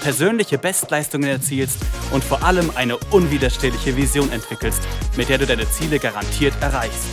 [0.00, 1.78] persönliche Bestleistungen erzielst
[2.12, 4.82] und vor allem eine unwiderstehliche Vision entwickelst,
[5.16, 7.08] mit der du deine Ziele garantiert erreichst.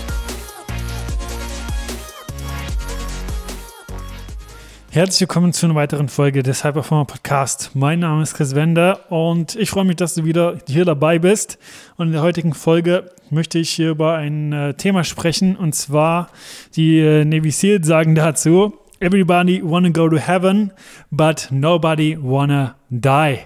[4.96, 7.72] Herzlich willkommen zu einer weiteren Folge des Hyperformer Podcast.
[7.74, 11.58] Mein Name ist Chris Wender und ich freue mich, dass du wieder hier dabei bist.
[11.98, 16.30] Und in der heutigen Folge möchte ich hier über ein äh, Thema sprechen und zwar
[16.78, 20.72] die äh, Navy SEALs sagen dazu, Everybody wanna go to heaven,
[21.12, 23.40] but nobody wanna die.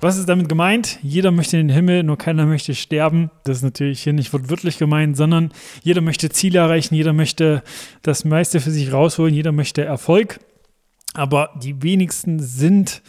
[0.00, 1.00] Was ist damit gemeint?
[1.02, 3.30] Jeder möchte in den Himmel, nur keiner möchte sterben.
[3.42, 5.50] Das ist natürlich hier nicht wortwörtlich gemeint, sondern
[5.82, 7.64] jeder möchte Ziele erreichen, jeder möchte
[8.02, 10.38] das meiste für sich rausholen, jeder möchte Erfolg.
[11.14, 13.02] Aber die wenigsten sind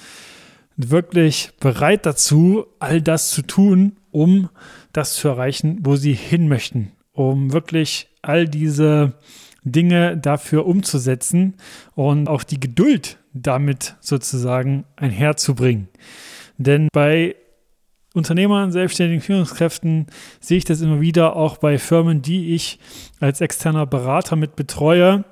[0.76, 4.50] wirklich bereit dazu, all das zu tun, um
[4.94, 6.92] das zu erreichen, wo sie hin möchten.
[7.12, 9.14] Um wirklich all diese
[9.64, 11.56] Dinge dafür umzusetzen
[11.96, 15.88] und auch die Geduld damit sozusagen einherzubringen.
[16.58, 17.36] Denn bei
[18.14, 20.06] Unternehmern, selbstständigen Führungskräften
[20.40, 22.80] sehe ich das immer wieder auch bei Firmen, die ich
[23.20, 25.26] als externer Berater mit betreue,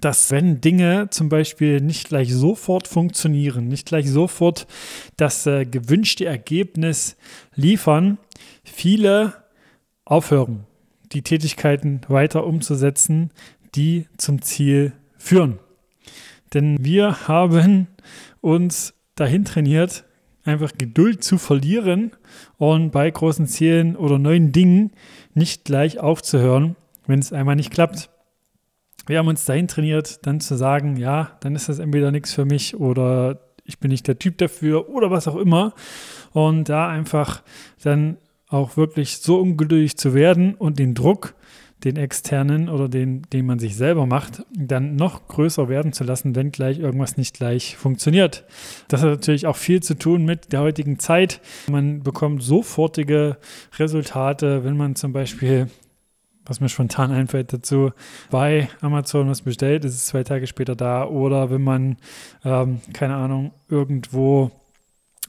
[0.00, 4.66] dass wenn Dinge zum Beispiel nicht gleich sofort funktionieren, nicht gleich sofort
[5.16, 7.16] das äh, gewünschte Ergebnis
[7.54, 8.18] liefern,
[8.64, 9.34] viele
[10.04, 10.66] aufhören,
[11.12, 13.30] die Tätigkeiten weiter umzusetzen,
[13.74, 15.58] die zum Ziel führen.
[16.54, 17.88] Denn wir haben
[18.40, 20.04] uns dahin trainiert,
[20.44, 22.12] einfach Geduld zu verlieren
[22.58, 24.90] und bei großen Zielen oder neuen Dingen
[25.34, 28.10] nicht gleich aufzuhören, wenn es einmal nicht klappt.
[29.06, 32.44] Wir haben uns dahin trainiert, dann zu sagen, ja, dann ist das entweder nichts für
[32.44, 35.74] mich oder ich bin nicht der Typ dafür oder was auch immer.
[36.32, 37.42] Und da einfach
[37.82, 38.16] dann
[38.52, 41.34] auch wirklich so ungeduldig zu werden und den Druck,
[41.84, 46.36] den externen oder den, den man sich selber macht, dann noch größer werden zu lassen,
[46.36, 48.44] wenn gleich irgendwas nicht gleich funktioniert.
[48.86, 51.40] Das hat natürlich auch viel zu tun mit der heutigen Zeit.
[51.68, 53.38] Man bekommt sofortige
[53.78, 55.68] Resultate, wenn man zum Beispiel
[56.44, 57.92] was mir spontan einfällt dazu,
[58.30, 61.04] bei Amazon was bestellt, ist es zwei Tage später da.
[61.04, 61.96] Oder wenn man,
[62.44, 64.50] ähm, keine Ahnung, irgendwo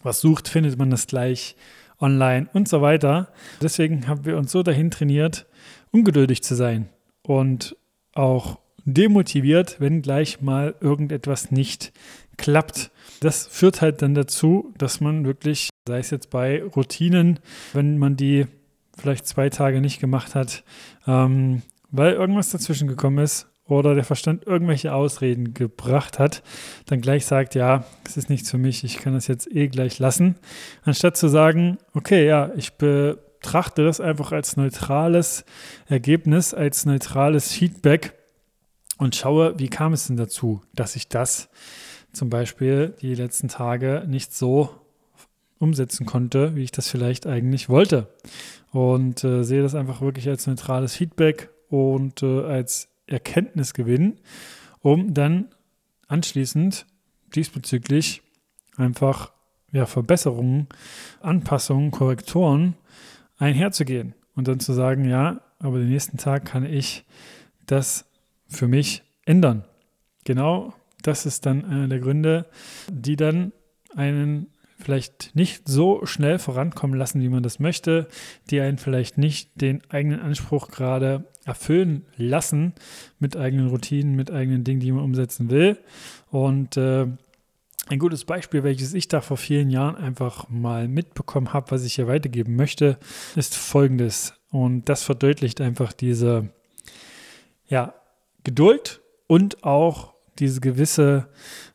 [0.02, 1.56] was sucht, findet man das gleich
[2.04, 3.30] online und so weiter.
[3.62, 5.48] Deswegen haben wir uns so dahin trainiert,
[5.92, 6.90] ungeduldig zu sein
[7.24, 7.76] und
[8.14, 11.94] auch demotiviert, wenn gleich mal irgendetwas nicht
[12.38, 12.92] klappt.
[13.22, 17.40] Das führt halt dann dazu, dass man wirklich, sei es jetzt bei Routinen,
[17.72, 18.48] wenn man die
[18.98, 20.64] vielleicht zwei Tage nicht gemacht hat,
[21.08, 26.44] ähm, weil irgendwas dazwischen gekommen ist oder der Verstand irgendwelche Ausreden gebracht hat,
[26.86, 30.00] dann gleich sagt, ja, es ist nichts für mich, ich kann das jetzt eh gleich
[30.00, 30.36] lassen,
[30.84, 35.46] anstatt zu sagen, okay, ja, ich betrachte das einfach als neutrales
[35.88, 38.14] Ergebnis, als neutrales Feedback
[38.98, 41.50] und schaue, wie kam es denn dazu, dass ich das
[42.12, 44.70] zum Beispiel die letzten Tage nicht so
[45.58, 48.08] umsetzen konnte, wie ich das vielleicht eigentlich wollte.
[48.72, 54.20] Und äh, sehe das einfach wirklich als neutrales Feedback und äh, als Erkenntnis gewinnen,
[54.80, 55.50] um dann
[56.08, 56.86] anschließend
[57.36, 58.22] diesbezüglich
[58.78, 59.34] einfach
[59.72, 60.68] ja, Verbesserungen,
[61.22, 62.76] Anpassungen, Korrekturen
[63.38, 67.06] einherzugehen und dann zu sagen, ja, aber den nächsten Tag kann ich
[67.66, 68.06] das
[68.48, 69.66] für mich ändern.
[70.26, 72.46] Genau das ist dann einer der Gründe,
[72.90, 73.52] die dann
[73.96, 74.48] einen
[74.84, 78.08] vielleicht nicht so schnell vorankommen lassen, wie man das möchte,
[78.50, 82.74] die einen vielleicht nicht den eigenen Anspruch gerade erfüllen lassen
[83.20, 85.78] mit eigenen Routinen, mit eigenen Dingen, die man umsetzen will.
[86.30, 87.08] Und äh,
[87.88, 91.96] ein gutes Beispiel, welches ich da vor vielen Jahren einfach mal mitbekommen habe, was ich
[91.96, 92.98] hier weitergeben möchte,
[93.36, 94.34] ist folgendes.
[94.52, 96.50] Und das verdeutlicht einfach diese
[97.68, 97.94] ja,
[98.44, 101.28] Geduld und auch diese gewisse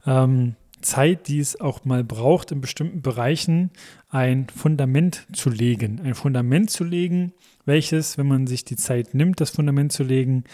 [0.06, 3.70] ähm, Zeit, die es auch mal braucht, in bestimmten Bereichen
[4.08, 6.00] ein Fundament zu legen.
[6.02, 7.32] Ein Fundament zu legen,
[7.64, 10.44] welches, wenn man sich die Zeit nimmt, das Fundament zu legen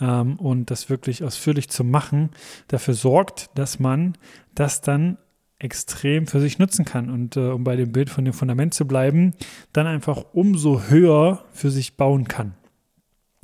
[0.00, 2.30] ähm, und das wirklich ausführlich zu machen,
[2.68, 4.18] dafür sorgt, dass man
[4.54, 5.18] das dann
[5.58, 7.10] extrem für sich nutzen kann.
[7.10, 9.34] Und äh, um bei dem Bild von dem Fundament zu bleiben,
[9.72, 12.54] dann einfach umso höher für sich bauen kann.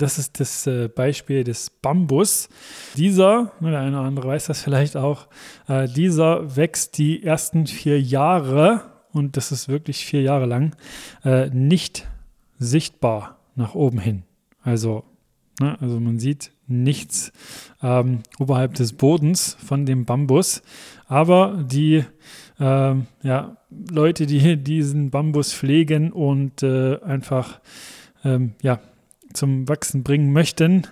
[0.01, 2.49] Das ist das äh, Beispiel des Bambus.
[2.97, 5.27] Dieser, der eine oder andere weiß das vielleicht auch,
[5.67, 8.81] äh, dieser wächst die ersten vier Jahre,
[9.13, 10.75] und das ist wirklich vier Jahre lang,
[11.23, 12.09] äh, nicht
[12.57, 14.23] sichtbar nach oben hin.
[14.63, 15.03] Also,
[15.59, 17.31] ne, also man sieht nichts
[17.83, 20.63] ähm, oberhalb des Bodens von dem Bambus.
[21.05, 22.05] Aber die
[22.59, 27.59] ähm, ja, Leute, die diesen Bambus pflegen und äh, einfach
[28.23, 28.79] ähm, ja,
[29.33, 30.87] zum Wachsen bringen möchten,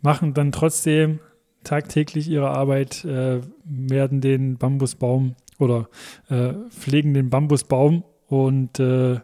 [0.00, 1.20] machen dann trotzdem
[1.64, 5.88] tagtäglich ihre Arbeit, äh, werden den Bambusbaum oder
[6.28, 9.20] äh, pflegen den Bambusbaum und äh,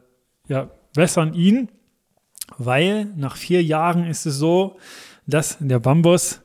[0.48, 1.68] ja, wässern ihn,
[2.56, 4.76] weil nach vier Jahren ist es so,
[5.26, 6.40] dass der Bambus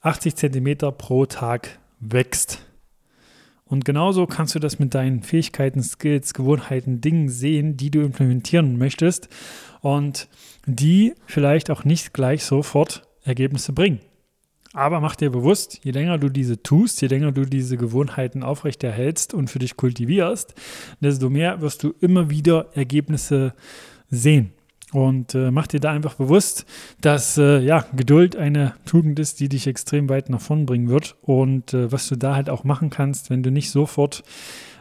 [0.00, 2.64] 80 Zentimeter pro Tag wächst.
[3.72, 8.76] Und genauso kannst du das mit deinen Fähigkeiten, Skills, Gewohnheiten, Dingen sehen, die du implementieren
[8.76, 9.30] möchtest
[9.80, 10.28] und
[10.66, 14.00] die vielleicht auch nicht gleich sofort Ergebnisse bringen.
[14.74, 19.32] Aber mach dir bewusst, je länger du diese tust, je länger du diese Gewohnheiten aufrechterhältst
[19.32, 20.54] und für dich kultivierst,
[21.00, 23.54] desto mehr wirst du immer wieder Ergebnisse
[24.10, 24.52] sehen.
[24.92, 26.66] Und äh, mach dir da einfach bewusst,
[27.00, 31.16] dass äh, ja, Geduld eine Tugend ist, die dich extrem weit nach vorn bringen wird.
[31.22, 34.22] Und äh, was du da halt auch machen kannst, wenn du nicht sofort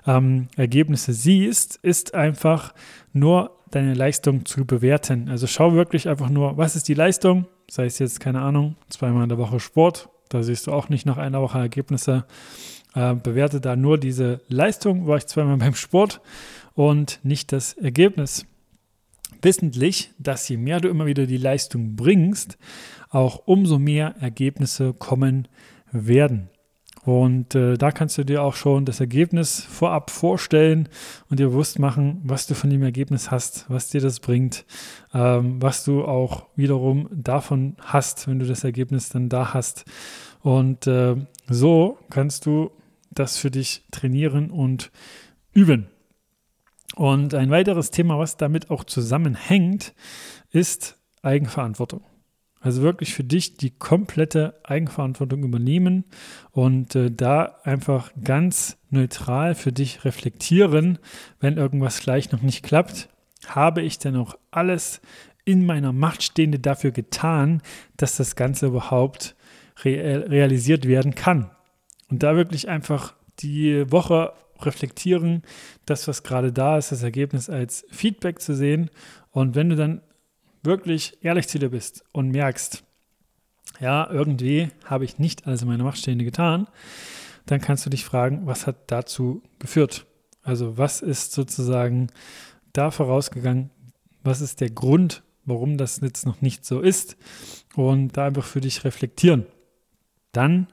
[0.06, 2.74] ähm, Ergebnisse siehst, ist einfach
[3.14, 5.30] nur deine Leistung zu bewerten.
[5.30, 7.46] Also schau wirklich einfach nur, was ist die Leistung?
[7.70, 10.10] Sei es jetzt, keine Ahnung, zweimal in der Woche Sport.
[10.28, 12.26] Da siehst du auch nicht nach einer Woche Ergebnisse.
[12.96, 16.20] Äh, bewerte da nur diese Leistung, war ich zweimal beim Sport
[16.74, 18.46] und nicht das Ergebnis
[19.42, 22.58] wissentlich, dass je mehr du immer wieder die Leistung bringst,
[23.10, 25.48] auch umso mehr Ergebnisse kommen
[25.92, 26.50] werden.
[27.04, 30.88] Und äh, da kannst du dir auch schon das Ergebnis vorab vorstellen
[31.30, 34.66] und dir bewusst machen, was du von dem Ergebnis hast, was dir das bringt,
[35.14, 39.86] ähm, was du auch wiederum davon hast, wenn du das Ergebnis dann da hast.
[40.42, 41.16] Und äh,
[41.50, 42.70] so kannst du
[43.10, 44.92] das für dich trainieren und
[45.54, 45.91] üben.
[47.02, 49.96] Und ein weiteres Thema, was damit auch zusammenhängt,
[50.52, 52.04] ist Eigenverantwortung.
[52.60, 56.06] Also wirklich für dich die komplette Eigenverantwortung übernehmen
[56.52, 61.00] und äh, da einfach ganz neutral für dich reflektieren,
[61.40, 63.10] wenn irgendwas gleich noch nicht klappt.
[63.48, 65.02] Habe ich denn auch alles
[65.44, 67.64] in meiner Macht Stehende dafür getan,
[67.98, 69.36] dass das Ganze überhaupt
[69.84, 71.50] real, realisiert werden kann?
[72.12, 74.34] Und da wirklich einfach die Woche
[74.66, 75.44] reflektieren,
[75.86, 78.90] das, was gerade da ist, das Ergebnis als Feedback zu sehen.
[79.32, 80.02] Und wenn du dann
[80.64, 82.84] wirklich ehrlich zu dir bist und merkst,
[83.80, 86.68] ja, irgendwie habe ich nicht alles in meiner Macht Stehende getan,
[87.46, 90.06] dann kannst du dich fragen, was hat dazu geführt?
[90.44, 92.08] Also was ist sozusagen
[92.74, 93.70] da vorausgegangen?
[94.24, 97.18] Was ist der Grund, warum das jetzt noch nicht so ist?
[97.76, 99.46] Und da einfach für dich reflektieren.
[100.32, 100.68] Dann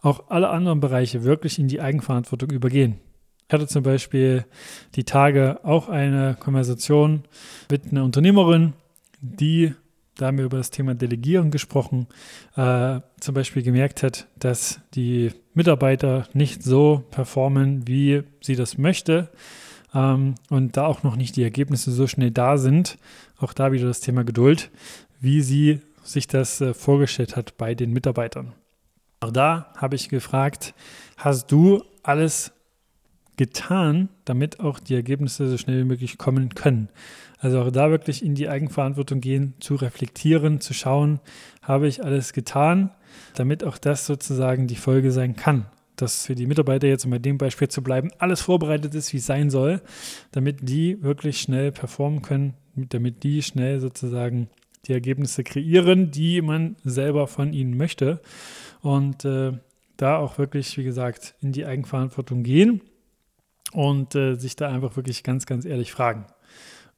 [0.00, 3.00] auch alle anderen Bereiche wirklich in die Eigenverantwortung übergehen.
[3.48, 4.44] Ich hatte zum Beispiel
[4.96, 7.22] die Tage auch eine Konversation
[7.70, 8.72] mit einer Unternehmerin,
[9.20, 9.72] die,
[10.16, 12.08] da haben wir über das Thema Delegieren gesprochen,
[12.56, 19.30] äh, zum Beispiel gemerkt hat, dass die Mitarbeiter nicht so performen, wie sie das möchte
[19.94, 22.98] ähm, und da auch noch nicht die Ergebnisse so schnell da sind.
[23.38, 24.70] Auch da wieder das Thema Geduld,
[25.20, 28.54] wie sie sich das äh, vorgestellt hat bei den Mitarbeitern.
[29.20, 30.74] Auch da habe ich gefragt,
[31.16, 32.52] hast du alles
[33.36, 36.88] getan, damit auch die Ergebnisse so schnell wie möglich kommen können.
[37.38, 41.20] Also auch da wirklich in die Eigenverantwortung gehen, zu reflektieren, zu schauen,
[41.62, 42.90] habe ich alles getan,
[43.34, 45.66] damit auch das sozusagen die Folge sein kann.
[45.96, 49.18] Dass für die Mitarbeiter jetzt, um bei dem Beispiel zu bleiben, alles vorbereitet ist, wie
[49.18, 49.82] es sein soll,
[50.32, 54.48] damit die wirklich schnell performen können, damit die schnell sozusagen
[54.86, 58.20] die Ergebnisse kreieren, die man selber von ihnen möchte.
[58.82, 59.52] Und äh,
[59.96, 62.82] da auch wirklich, wie gesagt, in die Eigenverantwortung gehen
[63.72, 66.26] und äh, sich da einfach wirklich ganz, ganz ehrlich fragen.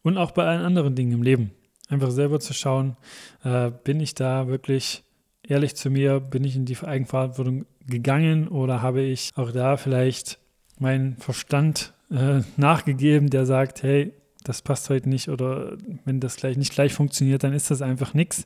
[0.02, 1.50] Und auch bei allen anderen Dingen im Leben.
[1.88, 2.96] Einfach selber zu schauen,
[3.44, 5.04] äh, bin ich da wirklich
[5.42, 10.38] ehrlich zu mir, bin ich in die Eigenverantwortung gegangen oder habe ich auch da vielleicht
[10.78, 14.12] meinen Verstand äh, nachgegeben, der sagt, hey,
[14.44, 18.14] das passt heute nicht oder wenn das gleich nicht gleich funktioniert, dann ist das einfach
[18.14, 18.44] nichts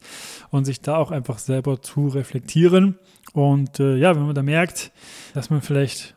[0.51, 2.99] und sich da auch einfach selber zu reflektieren
[3.33, 4.93] und äh, ja, wenn man da merkt,
[5.35, 6.17] dass man vielleicht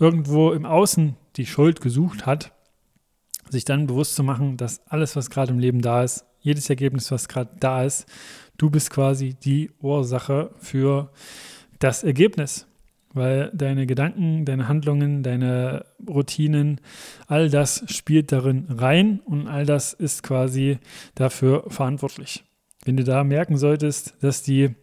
[0.00, 2.52] irgendwo im Außen die Schuld gesucht hat,
[3.50, 7.12] sich dann bewusst zu machen, dass alles, was gerade im Leben da ist, jedes Ergebnis,
[7.12, 8.06] was gerade da ist,
[8.56, 11.12] du bist quasi die Ursache für
[11.78, 12.66] das Ergebnis.
[13.12, 16.80] Weil deine Gedanken, deine Handlungen, deine Routinen,
[17.26, 20.78] all das spielt darin rein und all das ist quasi
[21.16, 22.44] dafür verantwortlich.
[22.84, 24.76] Wenn du da merken solltest, dass die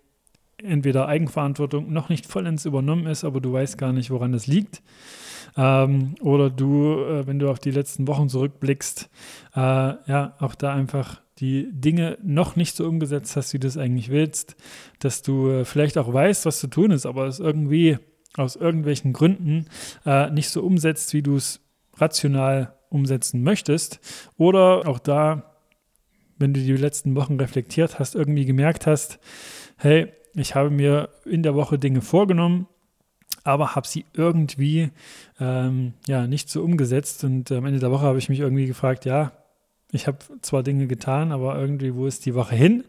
[0.64, 4.82] entweder Eigenverantwortung noch nicht vollends übernommen ist, aber du weißt gar nicht, woran das liegt.
[5.56, 9.10] Ähm, oder du, äh, wenn du auf die letzten Wochen zurückblickst,
[9.56, 13.78] äh, ja, auch da einfach die Dinge noch nicht so umgesetzt hast, wie du es
[13.78, 14.56] eigentlich willst,
[15.00, 17.98] dass du äh, vielleicht auch weißt, was zu tun ist, aber es irgendwie
[18.36, 19.66] aus irgendwelchen Gründen
[20.06, 21.62] äh, nicht so umsetzt, wie du es
[21.96, 24.00] rational umsetzen möchtest.
[24.38, 25.56] Oder auch da,
[26.38, 29.20] wenn du die letzten Wochen reflektiert hast, irgendwie gemerkt hast,
[29.78, 32.68] hey, ich habe mir in der Woche Dinge vorgenommen,
[33.44, 34.92] aber habe sie irgendwie
[35.40, 37.24] ähm, ja nicht so umgesetzt.
[37.24, 39.32] Und am Ende der Woche habe ich mich irgendwie gefragt, ja,
[39.92, 42.84] ich habe zwar Dinge getan, aber irgendwie, wo ist die Woche hin?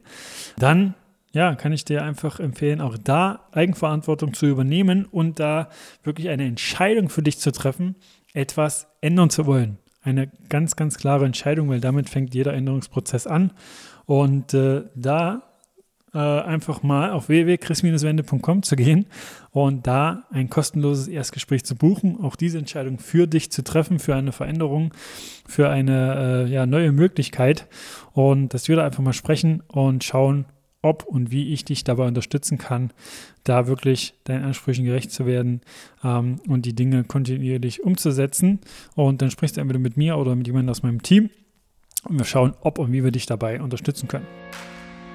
[0.57, 0.95] Dann
[1.33, 5.69] ja, kann ich dir einfach empfehlen, auch da Eigenverantwortung zu übernehmen und da
[6.03, 7.97] wirklich eine Entscheidung für dich zu treffen,
[8.33, 9.79] etwas ändern zu wollen.
[10.03, 13.53] Eine ganz, ganz klare Entscheidung, weil damit fängt jeder Änderungsprozess an.
[14.07, 15.48] Und äh, da
[16.15, 19.07] äh, einfach mal auf www.chris-wende.com zu gehen
[19.51, 24.15] und da ein kostenloses Erstgespräch zu buchen, auch diese Entscheidung für dich zu treffen, für
[24.15, 24.95] eine Veränderung,
[25.47, 27.67] für eine äh, ja, neue Möglichkeit
[28.13, 30.47] und dass wir da einfach mal sprechen und schauen,
[30.83, 32.93] ob und wie ich dich dabei unterstützen kann,
[33.45, 35.61] da wirklich deinen Ansprüchen gerecht zu werden
[36.05, 38.61] ähm, und die Dinge kontinuierlich umzusetzen.
[38.95, 41.31] Und dann sprichst du entweder mit mir oder mit jemandem aus meinem Team
[42.05, 44.27] und wir schauen, ob und wie wir dich dabei unterstützen können.